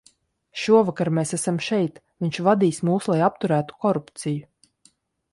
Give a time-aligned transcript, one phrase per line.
[0.59, 4.49] Šovakar mēs esam šeit, viņš vadīs mūs, lai apturētu korupciju.